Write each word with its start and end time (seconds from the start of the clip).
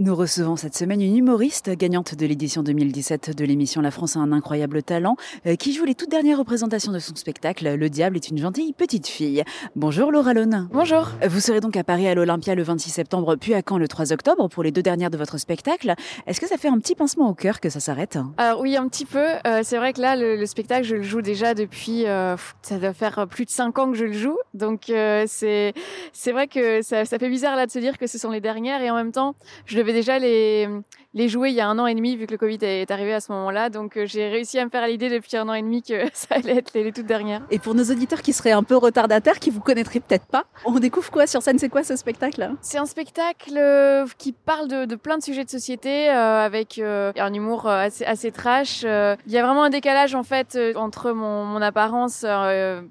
Nous 0.00 0.16
recevons 0.16 0.56
cette 0.56 0.76
semaine 0.76 1.00
une 1.00 1.16
humoriste 1.16 1.70
gagnante 1.70 2.16
de 2.16 2.26
l'édition 2.26 2.64
2017 2.64 3.36
de 3.36 3.44
l'émission 3.44 3.80
La 3.80 3.92
France 3.92 4.16
a 4.16 4.18
un 4.18 4.32
incroyable 4.32 4.82
talent 4.82 5.16
euh, 5.46 5.54
qui 5.54 5.72
joue 5.72 5.84
les 5.84 5.94
toutes 5.94 6.10
dernières 6.10 6.38
représentations 6.38 6.90
de 6.90 6.98
son 6.98 7.14
spectacle 7.14 7.76
Le 7.76 7.88
diable 7.88 8.16
est 8.16 8.28
une 8.28 8.38
gentille 8.38 8.72
petite 8.72 9.06
fille. 9.06 9.44
Bonjour 9.76 10.10
Laura 10.10 10.34
Lone. 10.34 10.68
Bonjour. 10.72 11.10
Vous 11.24 11.38
serez 11.38 11.60
donc 11.60 11.76
à 11.76 11.84
Paris 11.84 12.08
à 12.08 12.16
l'Olympia 12.16 12.56
le 12.56 12.64
26 12.64 12.90
septembre 12.90 13.36
puis 13.36 13.54
à 13.54 13.62
Caen 13.62 13.78
le 13.78 13.86
3 13.86 14.12
octobre 14.12 14.48
pour 14.48 14.64
les 14.64 14.72
deux 14.72 14.82
dernières 14.82 15.10
de 15.10 15.16
votre 15.16 15.38
spectacle. 15.38 15.94
Est-ce 16.26 16.40
que 16.40 16.48
ça 16.48 16.56
fait 16.56 16.66
un 16.66 16.80
petit 16.80 16.96
pincement 16.96 17.28
au 17.28 17.34
cœur 17.34 17.60
que 17.60 17.70
ça 17.70 17.78
s'arrête? 17.78 18.18
Alors 18.36 18.62
oui, 18.62 18.76
un 18.76 18.88
petit 18.88 19.04
peu. 19.04 19.24
Euh, 19.46 19.60
c'est 19.62 19.76
vrai 19.76 19.92
que 19.92 20.00
là, 20.00 20.16
le, 20.16 20.34
le, 20.34 20.46
spectacle, 20.46 20.84
je 20.84 20.96
le 20.96 21.02
joue 21.04 21.22
déjà 21.22 21.54
depuis, 21.54 22.04
euh, 22.06 22.36
ça 22.62 22.78
doit 22.78 22.94
faire 22.94 23.28
plus 23.28 23.44
de 23.44 23.50
cinq 23.50 23.78
ans 23.78 23.92
que 23.92 23.96
je 23.96 24.06
le 24.06 24.12
joue. 24.12 24.38
Donc 24.54 24.90
euh, 24.90 25.22
c'est 25.28 25.72
c'est 26.12 26.32
vrai 26.32 26.48
que 26.48 26.82
ça, 26.82 27.04
ça 27.04 27.20
fait 27.20 27.30
bizarre 27.30 27.54
là 27.54 27.66
de 27.66 27.70
se 27.70 27.78
dire 27.78 27.96
que 27.96 28.08
ce 28.08 28.18
sont 28.18 28.30
les 28.30 28.40
dernières 28.40 28.82
et 28.82 28.90
en 28.90 28.96
même 28.96 29.12
temps, 29.12 29.36
je 29.66 29.83
devais 29.84 29.92
déjà 29.92 30.18
les 30.18 30.68
les 31.14 31.28
jouer 31.28 31.50
il 31.50 31.54
y 31.54 31.60
a 31.60 31.68
un 31.68 31.78
an 31.78 31.86
et 31.86 31.94
demi 31.94 32.16
vu 32.16 32.26
que 32.26 32.32
le 32.32 32.38
Covid 32.38 32.58
est 32.62 32.90
arrivé 32.90 33.14
à 33.14 33.20
ce 33.20 33.32
moment-là. 33.32 33.70
Donc 33.70 33.96
euh, 33.96 34.04
j'ai 34.06 34.28
réussi 34.28 34.58
à 34.58 34.64
me 34.64 34.70
faire 34.70 34.86
l'idée 34.86 35.08
depuis 35.08 35.36
un 35.36 35.48
an 35.48 35.54
et 35.54 35.62
demi 35.62 35.82
que 35.82 36.04
ça 36.12 36.34
allait 36.34 36.56
être 36.56 36.72
les, 36.74 36.84
les, 36.84 36.92
toutes 36.92 37.06
dernières. 37.06 37.42
Et 37.50 37.58
pour 37.58 37.74
nos 37.74 37.84
auditeurs 37.84 38.20
qui 38.20 38.32
seraient 38.32 38.52
un 38.52 38.62
peu 38.62 38.76
retardataires, 38.76 39.38
qui 39.38 39.50
vous 39.50 39.60
connaîtraient 39.60 40.00
peut-être 40.00 40.26
pas, 40.26 40.44
on 40.64 40.78
découvre 40.78 41.10
quoi 41.10 41.26
sur 41.26 41.42
scène? 41.42 41.58
C'est 41.58 41.68
quoi 41.68 41.84
ce 41.84 41.96
spectacle 41.96 42.50
C'est 42.60 42.78
un 42.78 42.86
spectacle 42.86 43.56
euh, 43.56 44.06
qui 44.18 44.32
parle 44.32 44.68
de, 44.68 44.84
de, 44.84 44.96
plein 44.96 45.18
de 45.18 45.22
sujets 45.22 45.44
de 45.44 45.50
société 45.50 46.10
euh, 46.10 46.44
avec 46.44 46.78
euh, 46.78 47.12
un 47.16 47.32
humour 47.32 47.68
assez, 47.68 48.04
assez 48.04 48.32
trash. 48.32 48.82
Euh, 48.84 49.16
il 49.26 49.32
y 49.32 49.38
a 49.38 49.46
vraiment 49.46 49.62
un 49.62 49.70
décalage 49.70 50.14
en 50.14 50.22
fait 50.24 50.58
entre 50.74 51.12
mon, 51.12 51.44
mon 51.44 51.62
apparence 51.62 52.26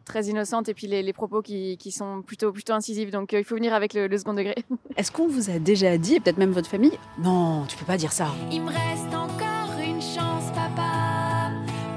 très 0.05 0.25
innocente 0.25 0.69
et 0.69 0.73
puis 0.73 0.87
les, 0.87 1.03
les 1.03 1.13
propos 1.13 1.41
qui, 1.41 1.77
qui, 1.77 1.91
sont 1.91 2.21
plutôt 2.21 2.51
plutôt 2.51 2.73
incisifs. 2.73 3.11
Donc 3.11 3.33
il 3.33 3.43
faut 3.43 3.55
venir 3.55 3.73
avec 3.73 3.93
le, 3.93 4.07
le 4.07 4.17
second 4.17 4.33
degré. 4.33 4.55
Est-ce 4.97 5.11
qu'on 5.11 5.27
vous 5.27 5.49
a 5.49 5.59
déjà 5.59 5.97
dit, 5.97 6.15
et 6.15 6.19
peut-être 6.19 6.37
même 6.37 6.51
votre 6.51 6.69
famille, 6.69 6.97
non, 7.21 7.65
tu 7.67 7.75
peux 7.75 7.85
pas 7.85 7.97
dire 7.97 8.12
Il 8.51 8.61
me 8.61 8.69
reste 8.69 9.11
encore 9.11 9.79
une 9.79 10.01
chance, 10.01 10.51
papa, 10.53 11.49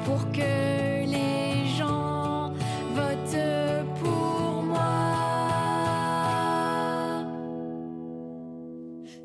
pour 0.07 0.33
que 0.33 1.05
les 1.05 1.67
gens 1.77 2.53
votent 2.95 3.37
pour 4.03 4.63
moi. 4.63 4.81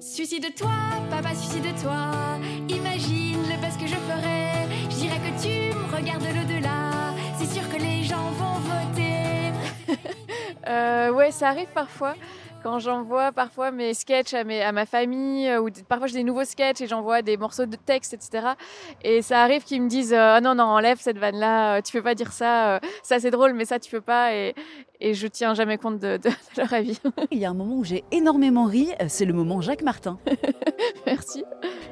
Suicide-toi, 0.01 0.71
papa, 1.09 1.33
suicide-toi. 1.33 2.39
Imagine 2.67 3.39
le 3.49 3.61
best 3.61 3.79
que 3.79 3.87
je 3.87 3.95
ferais. 3.95 4.51
Euh, 10.71 11.11
ouais, 11.11 11.31
ça 11.31 11.49
arrive 11.49 11.69
parfois 11.73 12.15
quand 12.61 12.79
j'envoie 12.79 13.31
parfois 13.31 13.71
mes 13.71 13.93
sketchs 13.93 14.33
à, 14.33 14.43
mes, 14.43 14.61
à 14.61 14.71
ma 14.71 14.85
famille, 14.85 15.47
euh, 15.47 15.61
ou 15.61 15.69
parfois 15.87 16.07
j'ai 16.07 16.15
des 16.15 16.23
nouveaux 16.23 16.43
sketchs 16.43 16.81
et 16.81 16.87
j'envoie 16.87 17.21
des 17.21 17.37
morceaux 17.37 17.65
de 17.65 17.75
texte, 17.75 18.13
etc. 18.13 18.49
Et 19.03 19.21
ça 19.21 19.41
arrive 19.41 19.63
qu'ils 19.63 19.81
me 19.81 19.89
disent 19.89 20.13
euh, 20.13 20.35
Ah 20.35 20.41
non, 20.41 20.55
non, 20.55 20.65
enlève 20.65 20.99
cette 20.99 21.17
vanne-là, 21.17 21.77
euh, 21.77 21.81
tu 21.81 21.91
peux 21.91 22.03
pas 22.03 22.15
dire 22.15 22.31
ça, 22.31 22.79
ça 23.03 23.19
c'est 23.19 23.31
drôle, 23.31 23.53
mais 23.53 23.65
ça 23.65 23.79
tu 23.79 23.91
peux 23.91 24.01
pas. 24.01 24.33
Et, 24.35 24.53
et 24.99 25.13
je 25.13 25.27
tiens 25.27 25.53
jamais 25.53 25.77
compte 25.77 25.99
de, 25.99 26.17
de, 26.17 26.29
de, 26.29 26.57
leur 26.57 26.73
avis. 26.73 26.99
Il 27.31 27.39
y 27.39 27.45
a 27.45 27.49
un 27.49 27.53
moment 27.53 27.75
où 27.75 27.83
j'ai 27.83 28.03
énormément 28.11 28.65
ri, 28.65 28.89
c'est 29.07 29.25
le 29.25 29.33
moment 29.33 29.61
Jacques 29.61 29.83
Martin. 29.83 30.19
Merci. 31.05 31.43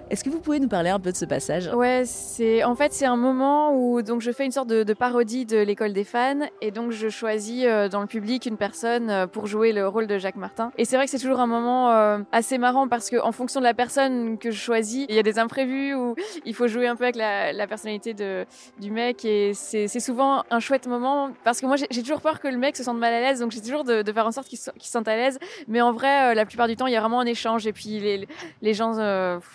Est-ce 0.09 0.23
que 0.23 0.31
vous 0.31 0.39
pouvez 0.39 0.59
nous 0.59 0.67
parler 0.67 0.89
un 0.89 0.99
peu 0.99 1.11
de 1.11 1.15
ce 1.15 1.25
passage? 1.25 1.67
Ouais, 1.67 2.01
c'est 2.03 2.63
en 2.63 2.73
fait 2.73 2.93
c'est 2.93 3.05
un 3.05 3.15
moment 3.15 3.75
où 3.75 4.01
donc 4.01 4.21
je 4.21 4.31
fais 4.31 4.43
une 4.43 4.51
sorte 4.51 4.67
de, 4.67 4.93
parodie 4.93 5.45
de 5.45 5.57
l'école 5.57 5.93
des 5.93 6.03
fans 6.03 6.47
et 6.61 6.71
donc 6.71 6.91
je 6.91 7.09
choisis 7.09 7.63
euh, 7.65 7.89
dans 7.89 8.01
le 8.01 8.07
public 8.07 8.47
une 8.47 8.57
personne 8.57 9.11
euh, 9.11 9.27
pour 9.27 9.45
jouer 9.45 9.71
le 9.71 9.87
rôle 9.87 10.07
de 10.07 10.17
Jacques 10.17 10.35
Martin. 10.35 10.71
Et 10.79 10.85
c'est 10.85 10.95
vrai 10.95 11.05
que 11.05 11.11
c'est 11.11 11.19
toujours 11.19 11.39
un 11.39 11.47
moment 11.47 11.91
euh, 11.91 12.17
assez 12.31 12.57
marrant 12.57 12.87
parce 12.87 13.11
que 13.11 13.21
en 13.21 13.31
fonction 13.31 13.59
de 13.59 13.65
la 13.65 13.75
personne 13.75 14.39
que 14.39 14.49
je 14.49 14.57
choisis, 14.57 15.05
il 15.09 15.15
y 15.15 15.19
a 15.19 15.23
des 15.23 15.37
imprévus 15.37 15.93
où 15.93 16.15
il 16.43 16.55
faut 16.55 16.67
jouer 16.67 16.87
un 16.87 16.95
peu 16.95 17.03
avec 17.03 17.15
la, 17.15 17.67
personnalité 17.67 18.15
de, 18.15 18.45
du 18.79 18.89
mec 18.89 19.23
et 19.25 19.53
c'est 19.53 19.87
souvent 19.99 20.43
un 20.49 20.59
chouette 20.59 20.87
moment 20.87 21.29
parce 21.43 21.61
que 21.61 21.67
moi 21.67 21.75
j'ai 21.75 22.01
toujours 22.01 22.21
peur 22.21 22.39
que 22.39 22.47
le 22.47 22.57
mec 22.57 22.75
se 22.75 22.83
sente 22.83 22.97
mal 22.97 23.13
à 23.13 23.19
l'aise 23.19 23.41
donc 23.41 23.51
j'ai 23.51 23.61
toujours 23.61 23.83
de, 23.83 24.03
faire 24.11 24.25
en 24.25 24.31
sorte 24.31 24.47
qu'il 24.47 24.57
se, 24.57 24.71
sente 24.79 25.07
à 25.07 25.15
l'aise. 25.15 25.37
Mais 25.67 25.81
en 25.81 25.93
vrai, 25.93 26.33
la 26.33 26.47
plupart 26.47 26.67
du 26.67 26.75
temps, 26.75 26.87
il 26.87 26.93
y 26.93 26.95
a 26.95 26.99
vraiment 26.99 27.19
un 27.19 27.27
échange 27.27 27.67
et 27.67 27.73
puis 27.73 27.99
les, 28.61 28.73
gens 28.73 28.97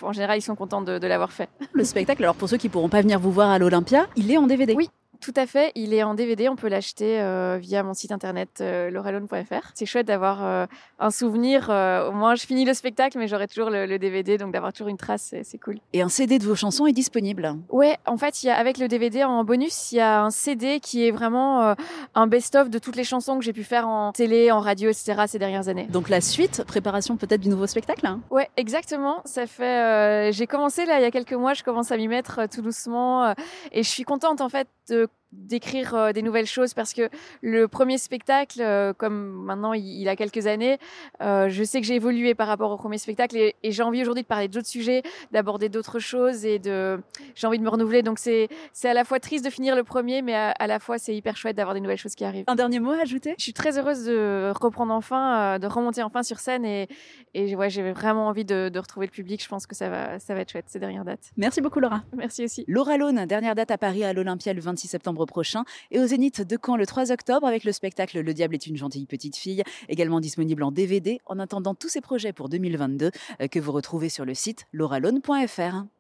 en 0.00 0.12
général 0.12 0.43
sont 0.44 0.54
contents 0.54 0.82
de, 0.82 0.98
de 0.98 1.06
l'avoir 1.06 1.32
fait. 1.32 1.48
Le 1.72 1.84
spectacle, 1.84 2.22
alors 2.22 2.34
pour 2.36 2.48
ceux 2.48 2.56
qui 2.56 2.68
pourront 2.68 2.88
pas 2.88 3.00
venir 3.02 3.18
vous 3.18 3.32
voir 3.32 3.50
à 3.50 3.58
l'Olympia, 3.58 4.06
il 4.16 4.30
est 4.30 4.36
en 4.38 4.46
DVD. 4.46 4.74
Oui, 4.76 4.88
tout 5.24 5.32
à 5.36 5.46
fait, 5.46 5.72
il 5.74 5.94
est 5.94 6.02
en 6.02 6.12
DVD, 6.12 6.50
on 6.50 6.56
peut 6.56 6.68
l'acheter 6.68 7.18
euh, 7.22 7.56
via 7.58 7.82
mon 7.82 7.94
site 7.94 8.12
internet 8.12 8.58
euh, 8.60 8.90
laurelone.fr. 8.90 9.70
C'est 9.72 9.86
chouette 9.86 10.06
d'avoir 10.06 10.44
euh, 10.44 10.66
un 10.98 11.10
souvenir, 11.10 11.70
euh, 11.70 12.10
au 12.10 12.12
moins 12.12 12.34
je 12.34 12.44
finis 12.44 12.66
le 12.66 12.74
spectacle 12.74 13.18
mais 13.18 13.26
j'aurai 13.26 13.48
toujours 13.48 13.70
le, 13.70 13.86
le, 13.86 13.98
DVD, 13.98 14.36
donc 14.36 14.52
d'avoir 14.52 14.74
toujours 14.74 14.88
une 14.88 14.98
trace, 14.98 15.34
c'est 15.42 15.58
cool. 15.58 15.78
Et 15.94 16.02
un 16.02 16.10
CD 16.10 16.38
de 16.38 16.44
vos 16.44 16.54
chansons 16.54 16.86
est 16.86 16.92
disponible 16.92 17.54
Ouais, 17.70 17.96
en 18.04 18.18
fait, 18.18 18.42
y 18.42 18.50
a, 18.50 18.56
avec 18.58 18.76
le 18.76 18.86
DVD 18.86 19.24
en 19.24 19.44
bonus, 19.44 19.92
il 19.92 19.96
y 19.96 20.00
a 20.00 20.22
un 20.22 20.30
CD 20.30 20.78
qui 20.78 21.06
est 21.06 21.10
vraiment 21.10 21.74
un 22.14 22.26
best-of 22.26 22.68
de 22.68 22.78
toutes 22.78 22.96
les 22.96 23.04
chansons 23.04 23.38
que 23.38 23.44
j'ai 23.44 23.54
pu 23.54 23.64
faire 23.64 23.88
en 23.88 24.12
télé, 24.12 24.50
en 24.50 24.60
radio, 24.60 24.90
etc. 24.90 25.22
ces 25.26 25.38
dernières 25.38 25.68
années. 25.68 25.86
Donc 25.88 26.10
la 26.10 26.20
suite, 26.20 26.64
préparation 26.66 27.16
peut-être 27.16 27.40
du 27.40 27.48
nouveau 27.48 27.66
spectacle 27.66 28.06
hein 28.06 28.20
Ouais, 28.30 28.50
exactement. 28.58 29.22
Ça 29.24 29.46
fait, 29.46 30.32
j'ai 30.32 30.46
commencé 30.46 30.84
là 30.84 30.98
il 30.98 31.02
y 31.02 31.06
a 31.06 31.10
quelques 31.10 31.32
mois, 31.32 31.54
je 31.54 31.62
commence 31.62 31.92
à 31.92 31.96
m'y 31.96 32.08
mettre 32.08 32.46
tout 32.52 32.60
doucement 32.60 33.32
et 33.72 33.82
je 33.82 33.88
suis 33.88 34.04
contente 34.04 34.42
en 34.42 34.50
fait 34.50 34.68
de 34.88 35.08
d'écrire 35.34 35.94
euh, 35.94 36.12
des 36.12 36.22
nouvelles 36.22 36.46
choses 36.46 36.74
parce 36.74 36.92
que 36.92 37.08
le 37.42 37.68
premier 37.68 37.98
spectacle, 37.98 38.60
euh, 38.60 38.92
comme 38.92 39.32
maintenant 39.44 39.72
il, 39.72 39.84
il, 39.84 40.08
a 40.08 40.16
quelques 40.16 40.46
années, 40.46 40.78
euh, 41.20 41.48
je 41.48 41.64
sais 41.64 41.80
que 41.80 41.86
j'ai 41.86 41.96
évolué 41.96 42.34
par 42.34 42.46
rapport 42.46 42.70
au 42.70 42.76
premier 42.76 42.98
spectacle 42.98 43.36
et, 43.36 43.54
et 43.62 43.72
j'ai 43.72 43.82
envie 43.82 44.00
aujourd'hui 44.00 44.22
de 44.22 44.28
parler 44.28 44.48
d'autres 44.48 44.68
sujets, 44.68 45.02
d'aborder 45.32 45.68
d'autres 45.68 45.98
choses 45.98 46.44
et 46.44 46.58
de 46.58 47.00
j'ai 47.34 47.46
envie 47.46 47.58
de 47.58 47.64
me 47.64 47.68
renouveler. 47.68 48.02
Donc 48.02 48.18
c'est 48.18 48.48
c'est 48.72 48.88
à 48.88 48.94
la 48.94 49.04
fois 49.04 49.20
triste 49.20 49.44
de 49.44 49.50
finir 49.50 49.76
le 49.76 49.84
premier, 49.84 50.22
mais 50.22 50.34
à, 50.34 50.50
à 50.50 50.66
la 50.66 50.78
fois 50.78 50.98
c'est 50.98 51.14
hyper 51.14 51.36
chouette 51.36 51.56
d'avoir 51.56 51.74
des 51.74 51.80
nouvelles 51.80 51.98
choses 51.98 52.14
qui 52.14 52.24
arrivent. 52.24 52.44
Un 52.46 52.54
dernier 52.54 52.80
mot 52.80 52.92
à 52.92 53.02
ajouter? 53.02 53.34
Je 53.38 53.42
suis 53.42 53.52
très 53.52 53.78
heureuse 53.78 54.04
de 54.04 54.52
reprendre 54.54 54.92
enfin, 54.92 55.54
euh, 55.54 55.58
de 55.58 55.66
remonter 55.66 56.02
enfin 56.02 56.22
sur 56.22 56.38
scène 56.38 56.64
et 56.64 56.88
et 57.36 57.56
ouais, 57.56 57.68
j'ai 57.68 57.90
vraiment 57.92 58.28
envie 58.28 58.44
de, 58.44 58.68
de, 58.68 58.78
retrouver 58.78 59.06
le 59.06 59.10
public. 59.10 59.42
Je 59.42 59.48
pense 59.48 59.66
que 59.66 59.74
ça 59.74 59.88
va 59.88 60.18
ça 60.18 60.34
va 60.34 60.40
être 60.40 60.52
chouette 60.52 60.66
ces 60.68 60.78
dernières 60.78 61.04
dates. 61.04 61.32
Merci 61.36 61.60
beaucoup 61.60 61.80
Laura. 61.80 62.02
Merci 62.16 62.44
aussi. 62.44 62.64
Laura 62.68 62.96
Lone, 62.96 63.26
dernière 63.26 63.54
date 63.54 63.70
à 63.70 63.78
Paris 63.78 64.04
à 64.04 64.12
l'Olympia 64.12 64.52
le 64.52 64.60
26 64.60 64.88
septembre 64.88 65.23
prochain 65.26 65.64
et 65.90 65.98
au 65.98 66.06
Zénith 66.06 66.42
de 66.42 66.58
Caen 66.64 66.76
le 66.76 66.86
3 66.86 67.12
octobre 67.12 67.46
avec 67.46 67.64
le 67.64 67.72
spectacle 67.72 68.20
Le 68.20 68.34
Diable 68.34 68.54
est 68.54 68.66
une 68.66 68.76
gentille 68.76 69.06
petite 69.06 69.36
fille, 69.36 69.62
également 69.88 70.20
disponible 70.20 70.62
en 70.62 70.72
DVD 70.72 71.20
en 71.26 71.38
attendant 71.38 71.74
tous 71.74 71.88
ces 71.88 72.00
projets 72.00 72.32
pour 72.32 72.48
2022 72.48 73.10
que 73.50 73.60
vous 73.60 73.72
retrouvez 73.72 74.08
sur 74.08 74.24
le 74.24 74.34
site 74.34 74.66
lauralone.fr. 74.72 75.93